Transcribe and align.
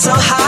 So 0.00 0.12
high, 0.14 0.39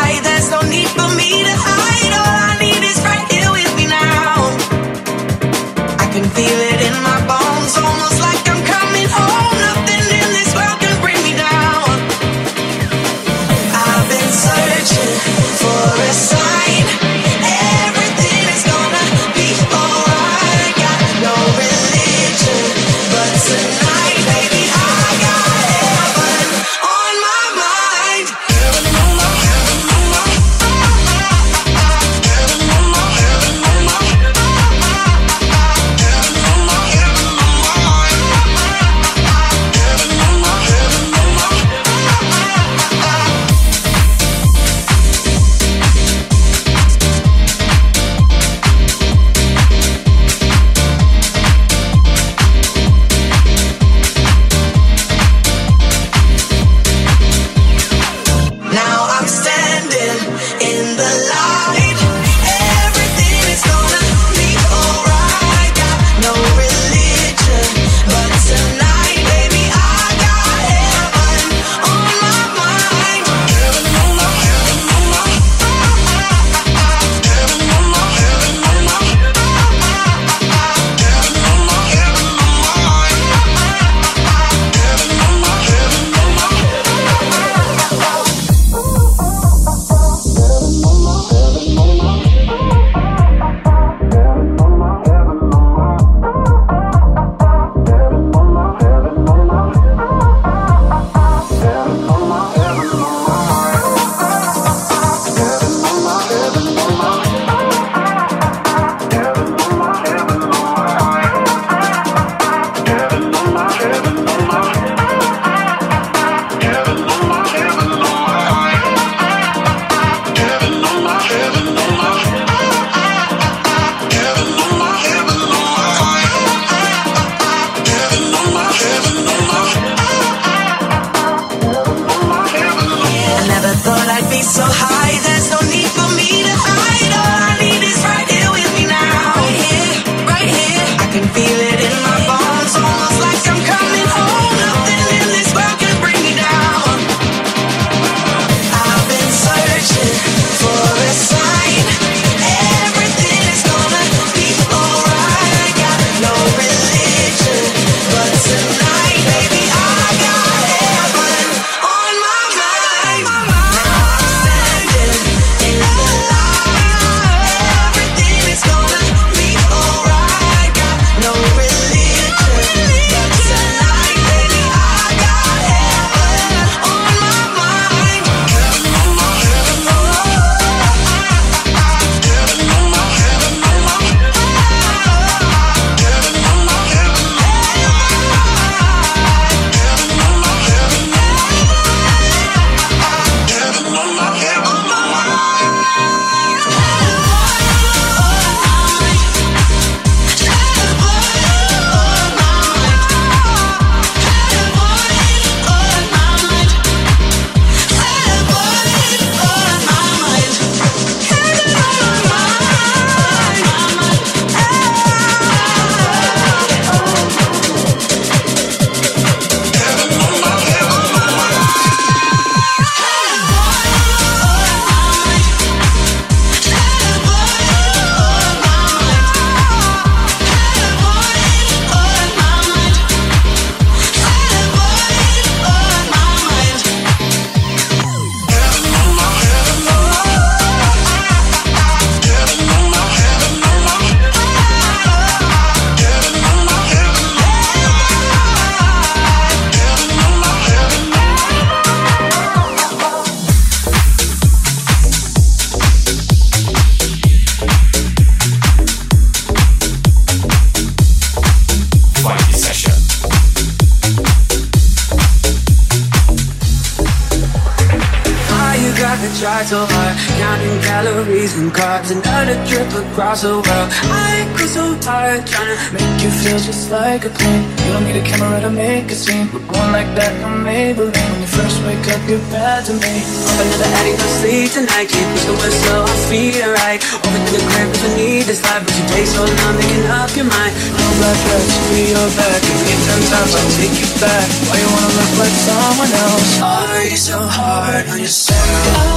across 273.12 273.42
the 273.44 273.52
world. 273.52 273.88
I 274.08 274.48
go 274.56 274.64
so 274.64 274.84
hard, 275.04 275.44
trying 275.44 275.68
to 275.68 275.76
make 275.92 276.16
you 276.24 276.32
feel 276.32 276.56
just 276.56 276.88
like 276.88 277.28
a 277.28 277.32
queen. 277.36 277.60
You 277.84 277.92
don't 277.92 278.04
need 278.08 278.16
a 278.16 278.24
camera 278.24 278.60
to 278.64 278.72
make 278.72 279.12
a 279.12 279.16
scene. 279.16 279.52
We're 279.52 279.60
going 279.68 279.92
like 279.92 280.08
that 280.16 280.32
on 280.40 280.64
Maybelline. 280.64 281.12
When 281.12 281.40
you 281.44 281.50
first 281.52 281.76
wake 281.84 282.08
up, 282.08 282.24
you're 282.24 282.40
bad 282.48 282.88
to 282.88 282.96
me. 282.96 283.14
Up 283.20 283.56
another 283.60 283.90
addict, 284.00 284.16
no 284.16 284.28
sleep 284.40 284.68
tonight. 284.72 285.12
Can't 285.12 285.28
push 285.28 285.44
the 285.44 285.54
whistle, 285.60 286.08
I'll 286.08 286.20
speed 286.24 286.56
right. 286.64 287.00
Over 287.20 287.36
to 287.36 287.50
the 287.52 287.62
crib, 287.68 287.88
cause 287.92 288.04
I 288.08 288.10
need 288.16 288.48
this 288.48 288.64
life, 288.64 288.80
but 288.80 288.94
you 288.96 289.04
take 289.12 289.28
so 289.28 289.44
long 289.44 289.74
making 289.76 290.08
up 290.08 290.32
your 290.32 290.48
mind. 290.48 290.72
No 290.96 291.04
black 291.20 291.36
dress, 291.44 291.68
be 291.92 292.16
your 292.16 292.28
back. 292.32 292.58
Give 292.64 292.80
me 292.80 292.96
ten 292.96 293.20
times, 293.28 293.52
I'll 293.52 293.72
take 293.76 293.96
you 294.00 294.08
back. 294.24 294.46
Why 294.72 294.80
you 294.80 294.88
wanna 294.88 295.12
look 295.20 295.32
like 295.36 295.56
someone 295.68 296.12
else? 296.16 296.50
Are 296.64 297.04
you 297.04 297.20
so 297.20 297.36
hard 297.44 298.08
on 298.08 298.24
yourself? 298.24 299.11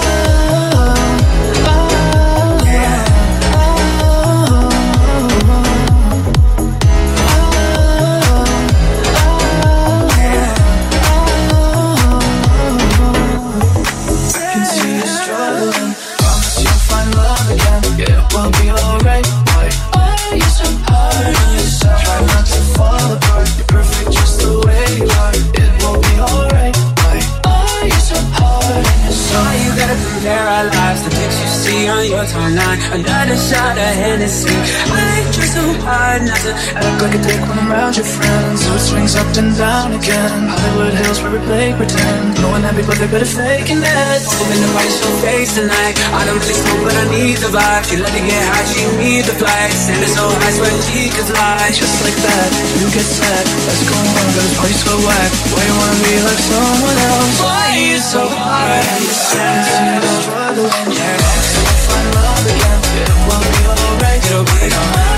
Another 32.96 33.36
shot 33.36 33.76
of 33.76 33.92
Hennessy. 34.00 34.56
I 34.88 35.28
try 35.36 35.44
so 35.52 35.68
hard 35.84 36.24
not 36.24 36.40
to 36.48 36.56
act 36.80 36.96
like 37.04 37.12
a 37.12 37.22
dick 37.28 37.44
when 37.44 37.60
I'm 37.60 37.68
around 37.68 38.00
your 38.00 38.08
friends. 38.08 38.64
So 38.64 38.72
it 38.72 38.84
swings 38.88 39.20
up 39.20 39.28
and 39.36 39.52
down 39.60 39.92
again. 40.00 40.48
Hollywood 40.48 40.96
Hills 41.04 41.20
where 41.20 41.36
we 41.36 41.44
play 41.44 41.76
pretend. 41.76 42.40
Knowing 42.40 42.64
happy, 42.64 42.88
but 42.88 42.96
they 42.96 43.12
better 43.12 43.28
faking 43.28 43.84
it. 43.84 44.22
Hoping 44.40 44.64
the 44.64 44.72
body 44.72 44.88
show 44.88 45.12
face 45.20 45.60
tonight. 45.60 46.00
I 46.16 46.24
don't 46.24 46.40
really 46.40 46.56
smoke, 46.56 46.88
but 46.88 46.96
I 46.96 47.04
need 47.12 47.36
the 47.44 47.52
vibe. 47.52 47.84
She 47.84 48.00
let 48.00 48.16
me 48.16 48.32
get 48.32 48.40
high, 48.48 48.64
she 48.64 48.88
need 48.96 49.28
the 49.28 49.36
flight. 49.44 49.76
Standing 49.76 50.16
so 50.16 50.32
high, 50.32 50.56
swear 50.56 50.72
she 50.88 51.12
could. 51.12 51.28
Just 51.76 52.00
like 52.00 52.16
that, 52.16 52.50
you 52.80 52.88
get 52.96 53.04
sad. 53.04 53.44
Let's 53.68 53.84
go 53.92 53.96
on, 54.00 54.08
got 54.08 54.40
this 54.40 54.56
party 54.56 54.72
so 54.72 54.96
whack. 55.04 55.32
Why 55.52 55.68
you 55.68 55.76
wanna 55.84 56.00
be 56.00 56.16
like 56.24 56.40
someone 56.48 57.00
else? 57.12 57.44
Why 57.44 57.76
you 57.76 58.00
so 58.00 58.24
hard? 58.24 58.88
Struggling, 60.24 60.96
yeah. 60.96 61.55
Alright. 64.36 64.48
It'll 64.54 64.70
be 64.70 64.76
alright. 64.76 65.06
Why 65.06 65.15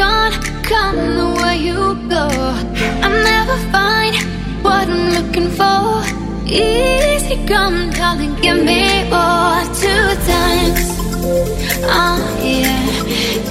gone, 0.00 0.32
come 0.62 0.96
the 1.20 1.28
way 1.42 1.56
you 1.68 1.80
go. 2.08 2.26
I'll 3.04 3.18
never 3.32 3.56
find 3.74 4.14
what 4.64 4.84
I'm 4.94 5.04
looking 5.16 5.50
for. 5.58 5.84
Easy 6.46 7.36
come, 7.46 7.90
darling, 7.98 8.34
give 8.44 8.60
me 8.70 8.84
more. 9.14 9.60
Two 9.82 10.06
times, 10.32 10.86
oh 11.98 12.20
yeah, 12.52 12.86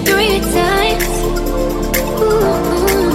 three 0.07 0.39
times. 0.57 1.07
Ooh. 2.21 3.08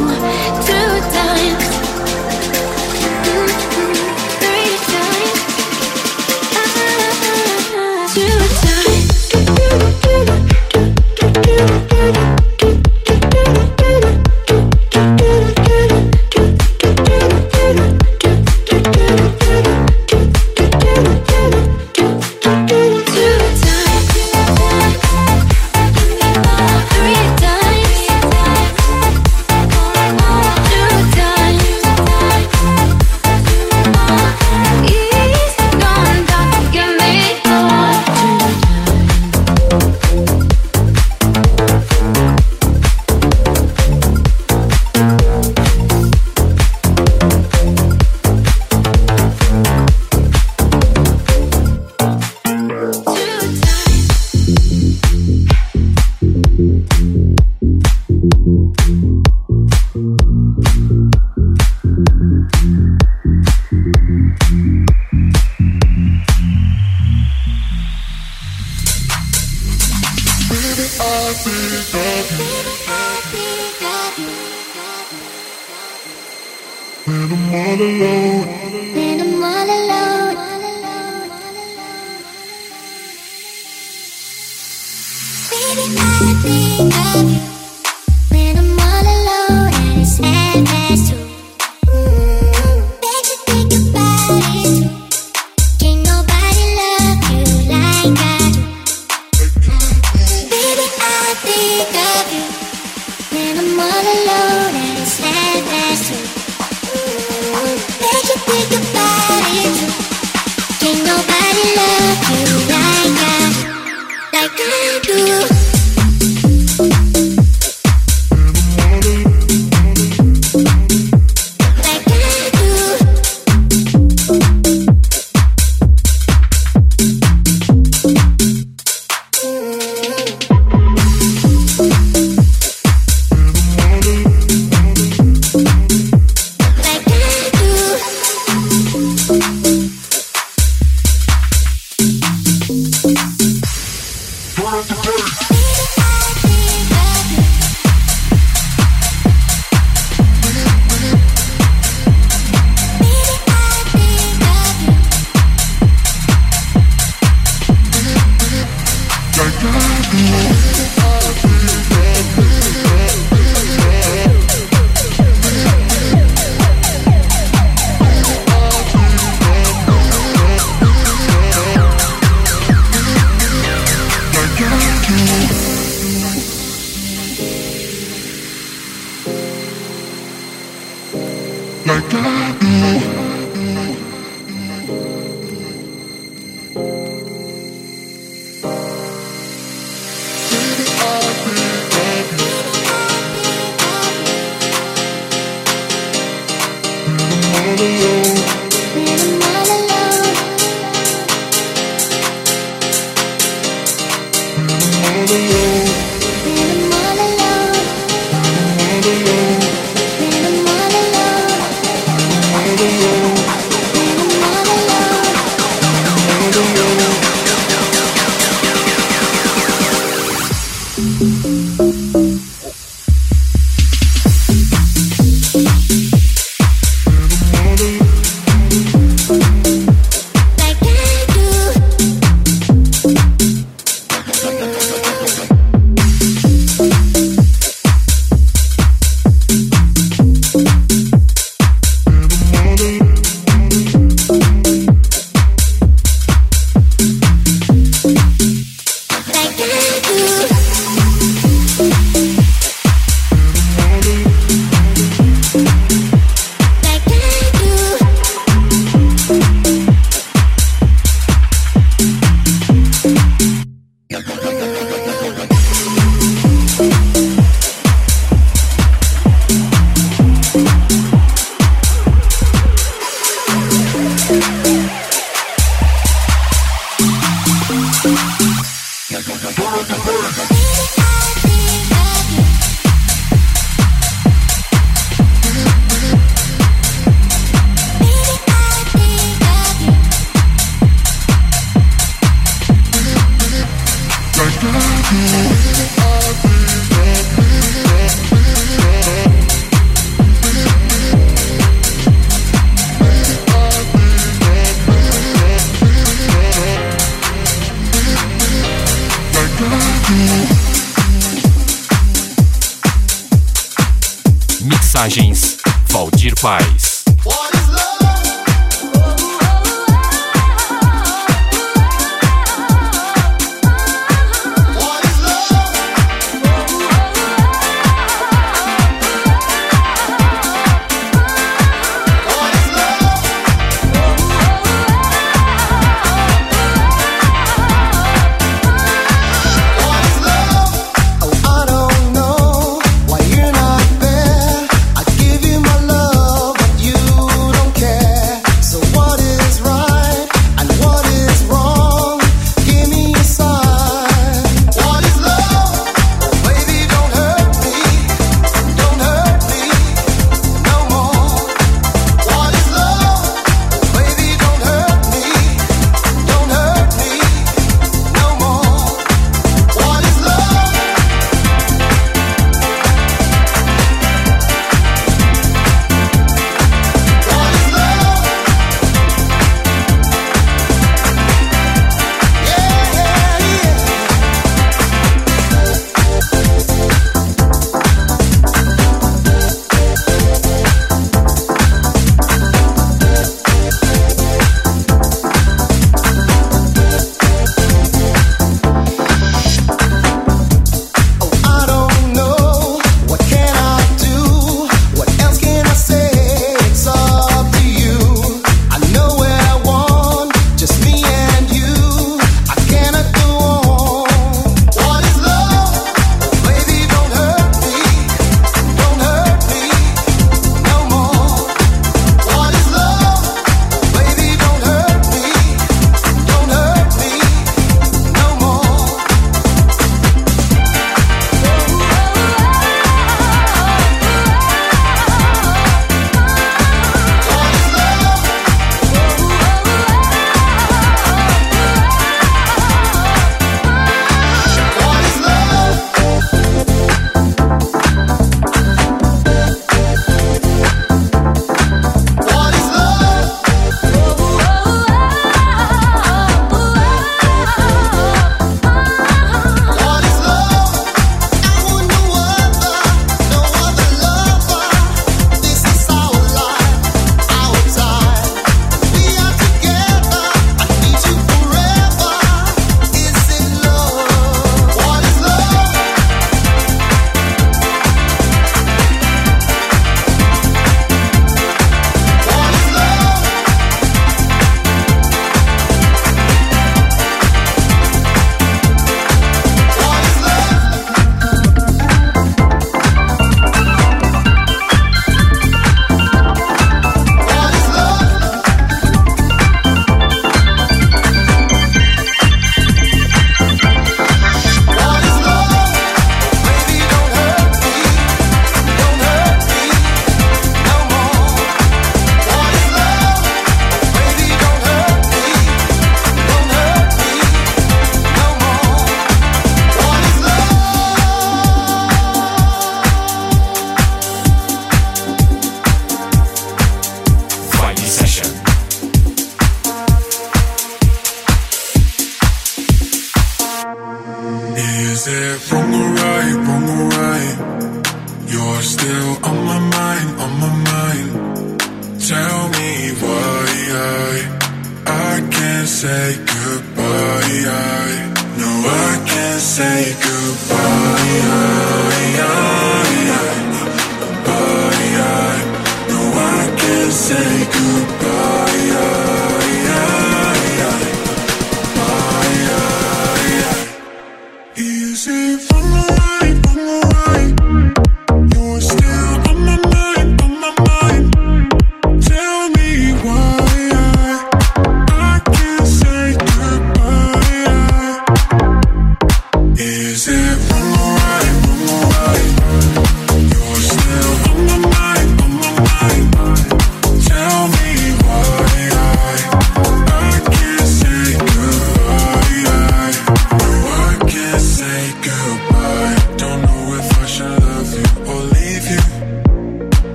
Mixagens 314.61 315.57
Valdir 315.91 316.35
Paz. 316.35 317.05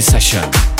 Session. 0.00 0.79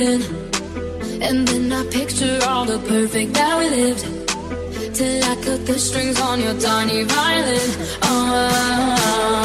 And 0.00 1.48
then 1.48 1.72
I 1.72 1.84
picture 1.90 2.38
all 2.46 2.64
the 2.64 2.78
perfect 2.78 3.32
that 3.34 3.58
we 3.58 3.68
lived. 3.68 4.04
Till 4.94 5.24
I 5.24 5.34
cut 5.42 5.66
the 5.66 5.76
strings 5.76 6.20
on 6.20 6.40
your 6.40 6.54
tiny 6.60 7.02
violin. 7.02 7.70
Oh. 8.02 9.37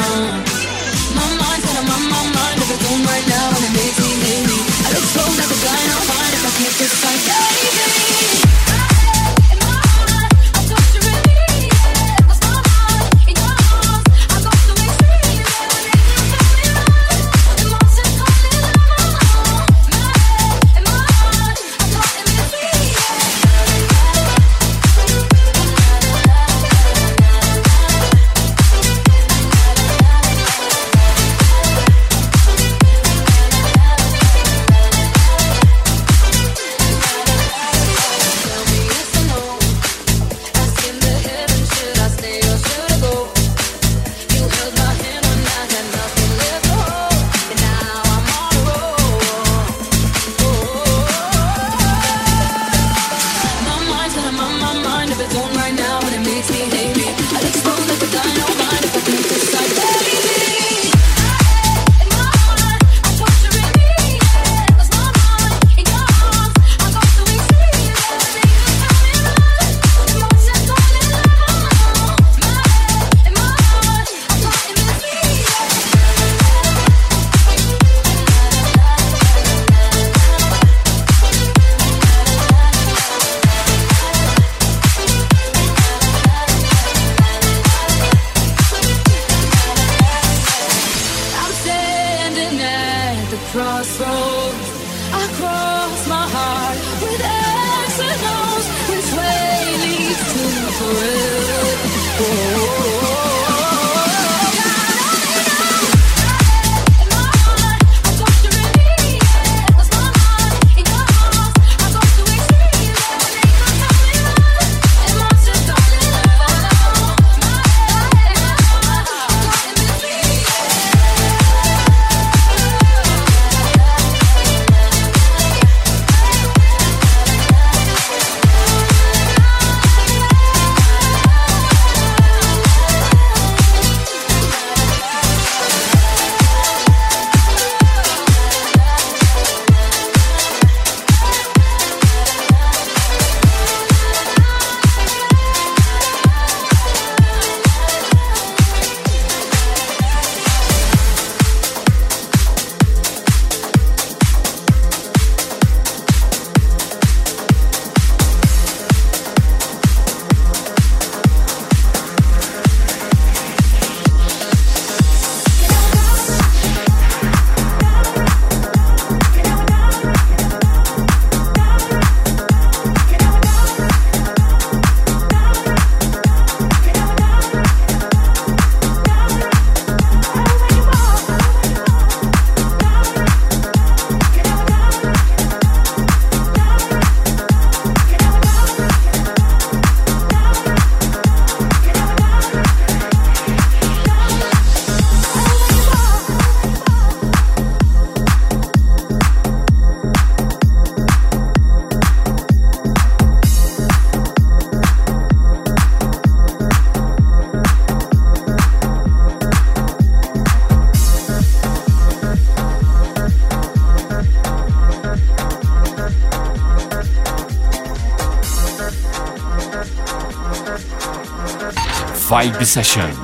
Vibe 222.44 222.66
Session. 222.66 223.23